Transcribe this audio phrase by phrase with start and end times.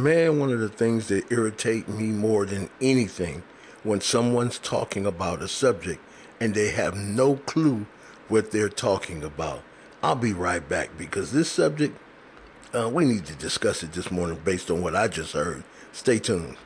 [0.00, 3.42] Man, one of the things that irritate me more than anything
[3.82, 6.00] when someone's talking about a subject
[6.40, 7.84] and they have no clue
[8.28, 9.62] what they're talking about.
[10.02, 11.98] I'll be right back because this subject,
[12.74, 15.64] uh, we need to discuss it this morning based on what I just heard.
[15.92, 16.56] Stay tuned.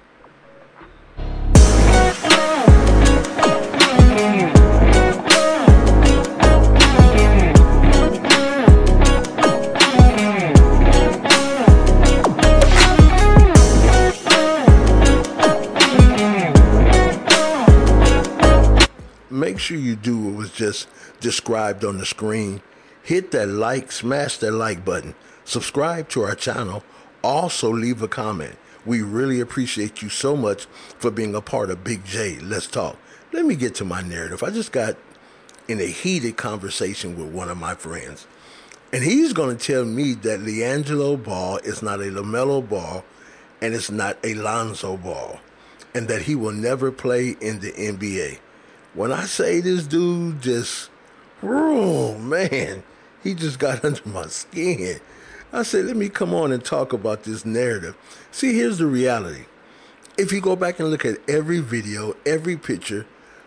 [19.64, 20.89] Sure you do what was just
[21.21, 22.61] described on the screen.
[23.03, 25.14] Hit that like, smash that like button,
[25.45, 26.85] subscribe to our channel,
[27.23, 28.57] also leave a comment.
[28.85, 30.67] We really appreciate you so much
[30.99, 32.39] for being a part of Big J.
[32.41, 32.97] Let's talk.
[33.33, 34.42] Let me get to my narrative.
[34.42, 34.97] I just got
[35.67, 38.27] in a heated conversation with one of my friends,
[38.92, 43.03] and he's going to tell me that LiAngelo Ball is not a LaMelo Ball
[43.62, 45.41] and it's not a Lonzo Ball,
[45.95, 48.39] and that he will never play in the NBA.
[48.95, 50.89] When I say this dude just,
[51.42, 52.84] oh man,
[53.25, 55.01] he just got under my skin.
[55.53, 57.97] I said, let me come on and talk about this narrative.
[58.31, 59.47] See, here's the reality.
[60.17, 63.05] If you go back and look at every video, every picture,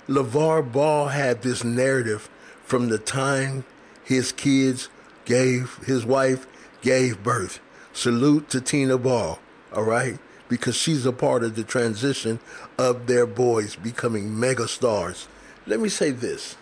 [0.10, 2.30] LeVar Ball had this narrative
[2.66, 3.64] from the time
[4.04, 4.90] his kids
[5.24, 6.46] gave, his wife
[6.82, 7.62] gave birth.
[7.94, 9.40] Salute to Tina Ball,
[9.74, 10.20] all right?
[10.50, 12.40] Because she's a part of the transition
[12.78, 15.28] of their boys becoming megastars.
[15.68, 16.56] Let me say this.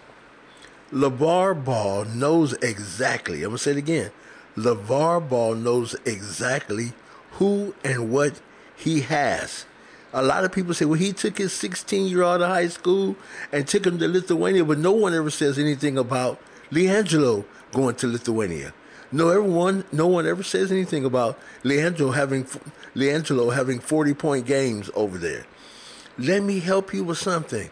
[0.91, 4.11] LeVar Ball knows exactly, I'm going to say it again.
[4.57, 6.93] LeVar Ball knows exactly
[7.33, 8.41] who and what
[8.75, 9.65] he has.
[10.11, 12.67] A lot of people say, well, he took his 16 year old out of high
[12.67, 13.15] school
[13.51, 16.39] and took him to Lithuania, but no one ever says anything about
[16.71, 18.73] LiAngelo going to Lithuania.
[19.11, 22.45] No, everyone, no one ever says anything about LiAngelo having
[22.95, 25.45] LiAngelo having 40 point games over there.
[26.17, 27.69] Let me help you with something.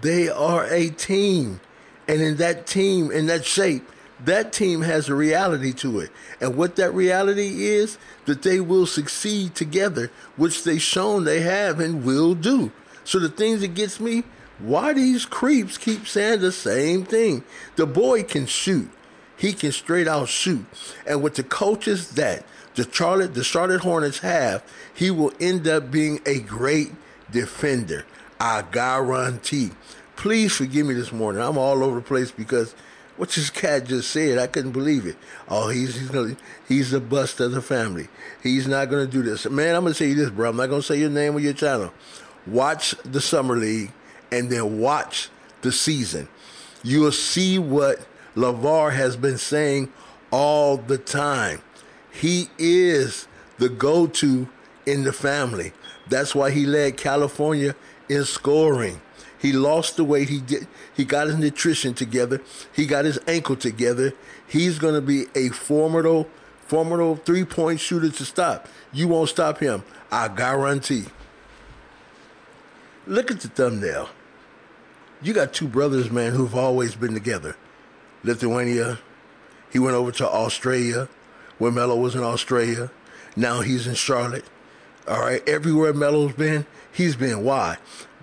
[0.00, 1.60] They are a team.
[2.06, 3.88] And in that team, in that shape,
[4.24, 6.10] that team has a reality to it.
[6.40, 11.80] And what that reality is, that they will succeed together, which they've shown they have
[11.80, 12.72] and will do.
[13.04, 14.24] So the things that gets me,
[14.58, 17.44] why these creeps keep saying the same thing?
[17.76, 18.88] The boy can shoot.
[19.36, 20.64] He can straight out shoot.
[21.06, 22.44] And with the coaches that
[22.76, 24.62] the Charlotte the Charlotte Hornets have,
[24.94, 26.92] he will end up being a great
[27.30, 28.04] defender.
[28.44, 29.70] I guarantee.
[30.16, 31.40] Please forgive me this morning.
[31.40, 32.74] I'm all over the place because
[33.16, 35.16] what this cat just said, I couldn't believe it.
[35.48, 36.36] Oh, he's he's gonna,
[36.68, 38.08] he's the bust of the family.
[38.42, 39.48] He's not gonna do this.
[39.48, 40.50] Man, I'm gonna say you this, bro.
[40.50, 41.90] I'm not gonna say your name or your channel.
[42.46, 43.92] Watch the summer league
[44.30, 45.30] and then watch
[45.62, 46.28] the season.
[46.82, 48.06] You'll see what
[48.36, 49.90] LeVar has been saying
[50.30, 51.62] all the time.
[52.12, 53.26] He is
[53.56, 54.50] the go-to
[54.84, 55.72] in the family.
[56.10, 57.74] That's why he led California
[58.08, 59.00] in scoring.
[59.38, 60.28] He lost the weight.
[60.28, 60.66] He did.
[60.94, 62.40] He got his nutrition together.
[62.72, 64.14] He got his ankle together.
[64.46, 66.28] He's going to be a formidable,
[66.60, 68.68] formidable three-point shooter to stop.
[68.92, 69.84] You won't stop him.
[70.10, 71.04] I guarantee.
[73.06, 74.08] Look at the thumbnail.
[75.22, 77.56] You got two brothers, man, who've always been together.
[78.22, 78.98] Lithuania.
[79.70, 81.08] He went over to Australia,
[81.58, 82.90] where Melo was in Australia.
[83.36, 84.44] Now he's in Charlotte.
[85.06, 87.44] All right, everywhere Melo's been, he's been.
[87.44, 87.76] Why?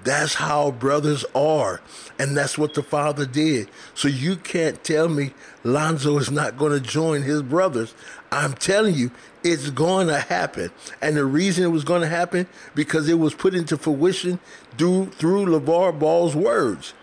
[0.04, 1.80] That's how brothers are.
[2.18, 3.70] And that's what the father did.
[3.94, 5.34] So you can't tell me
[5.64, 7.94] Lonzo is not going to join his brothers.
[8.32, 9.12] I'm telling you,
[9.44, 10.72] it's going to happen.
[11.02, 14.40] And the reason it was going to happen, because it was put into fruition
[14.78, 16.94] through, through LeVar Ball's words.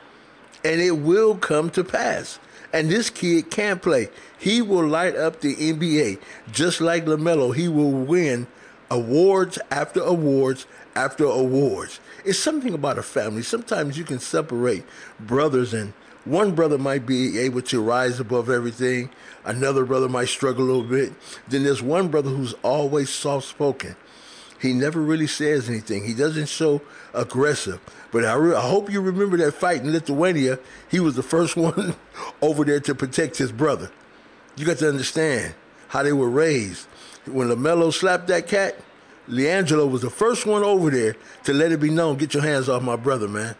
[0.65, 2.41] And it will come to pass.
[2.72, 4.09] And this kid can play.
[4.39, 6.21] He will light up the NBA.
[6.50, 8.49] Just like LaMelo, he will win
[8.91, 12.00] awards after awards after awards.
[12.25, 13.43] It's something about a family.
[13.43, 14.84] Sometimes you can separate
[15.21, 15.93] brothers, and
[16.25, 19.10] one brother might be able to rise above everything,
[19.44, 21.12] another brother might struggle a little bit.
[21.48, 23.97] Then there's one brother who's always soft spoken.
[24.60, 26.04] He never really says anything.
[26.04, 26.83] He doesn't show
[27.15, 27.80] aggressive.
[28.10, 30.59] But I, re- I hope you remember that fight in Lithuania.
[30.91, 31.95] He was the first one
[32.42, 33.91] over there to protect his brother.
[34.57, 35.54] You got to understand
[35.89, 36.89] how they were raised
[37.27, 38.77] when LaMelo slapped that cat,
[39.28, 42.69] LiAngelo was the first one over there to let it be known, get your hands
[42.69, 43.54] off my brother, man.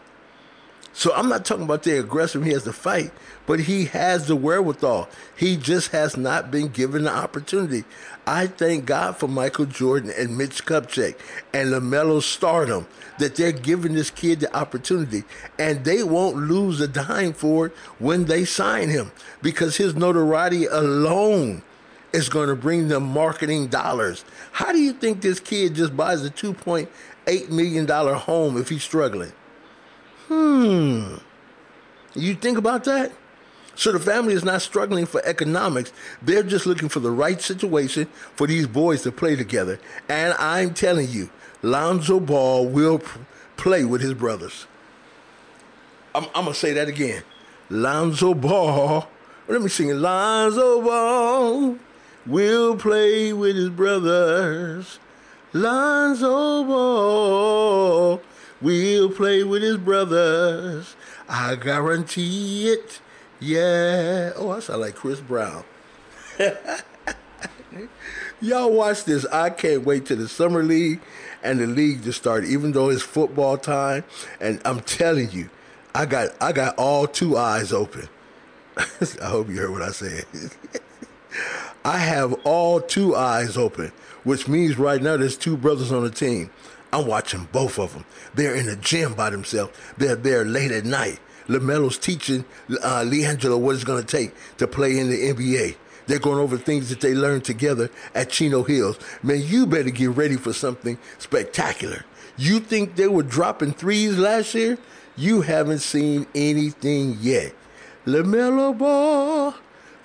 [0.93, 3.11] So I'm not talking about the aggressive he has to fight,
[3.45, 5.07] but he has the wherewithal.
[5.37, 7.85] He just has not been given the opportunity.
[8.25, 11.15] I thank God for Michael Jordan and Mitch Kupchak
[11.53, 12.87] and LaMelo's stardom
[13.17, 15.23] that they're giving this kid the opportunity
[15.57, 19.11] and they won't lose a dime for it when they sign him
[19.41, 21.61] because his notoriety alone
[22.13, 24.25] is going to bring them marketing dollars.
[24.51, 29.31] How do you think this kid just buys a $2.8 million home if he's struggling?
[30.27, 31.15] Hmm.
[32.15, 33.11] You think about that?
[33.75, 35.93] So the family is not struggling for economics.
[36.21, 39.79] They're just looking for the right situation for these boys to play together.
[40.09, 41.29] And I'm telling you,
[41.61, 43.01] Lonzo Ball will
[43.55, 44.67] play with his brothers.
[46.13, 47.23] I'm, I'm going to say that again.
[47.69, 49.07] Lonzo Ball.
[49.47, 49.95] Let me sing it.
[49.95, 51.77] Lonzo Ball
[52.29, 54.99] will play with his brothers.
[55.51, 58.21] Lonzo Ball
[58.61, 60.95] will play with his brothers.
[61.27, 63.01] I guarantee it.
[63.39, 64.33] Yeah.
[64.35, 65.63] Oh, I sound like Chris Brown.
[68.41, 69.25] Y'all watch this.
[69.27, 71.01] I can't wait till the summer league
[71.43, 74.03] and the league to start, even though it's football time.
[74.39, 75.49] And I'm telling you,
[75.95, 78.07] I got I got all two eyes open.
[78.77, 80.25] I hope you heard what I said.
[81.85, 83.91] I have all two eyes open,
[84.23, 86.49] which means right now there's two brothers on the team.
[86.91, 88.05] I'm watching both of them.
[88.33, 89.71] They're in the gym by themselves.
[89.97, 91.19] They're there late at night.
[91.47, 92.45] LaMelo's teaching
[92.83, 95.75] uh, LiAngelo what it's going to take to play in the NBA.
[96.05, 98.99] They're going over things that they learned together at Chino Hills.
[99.21, 102.05] Man, you better get ready for something spectacular.
[102.37, 104.77] You think they were dropping threes last year?
[105.15, 107.53] You haven't seen anything yet.
[108.05, 109.53] LaMelo Ball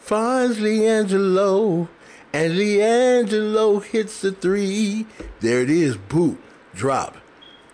[0.04, 1.88] finds LiAngelo,
[2.34, 5.06] and LiAngelo hits the three.
[5.40, 6.38] There it is, boot,
[6.74, 7.16] drop.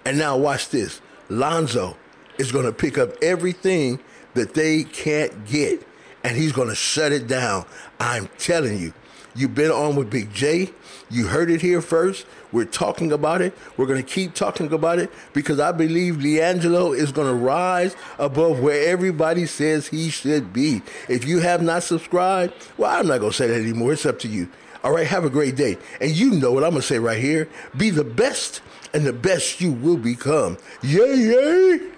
[0.04, 1.00] And now watch this.
[1.28, 1.96] Lonzo
[2.38, 3.98] is going to pick up everything
[4.34, 5.84] that they can't get,
[6.22, 7.66] and he's going to shut it down.
[7.98, 8.92] I'm telling you.
[9.34, 10.70] You've been on with Big J.
[11.08, 12.26] You heard it here first.
[12.52, 13.56] We're talking about it.
[13.76, 17.94] We're going to keep talking about it because I believe LiAngelo is going to rise
[18.18, 20.82] above where everybody says he should be.
[21.08, 23.92] If you have not subscribed, well, I'm not going to say that anymore.
[23.92, 24.48] It's up to you.
[24.82, 25.78] All right, have a great day.
[26.00, 28.62] And you know what I'm going to say right here be the best,
[28.92, 30.58] and the best you will become.
[30.82, 31.90] Yay, yay!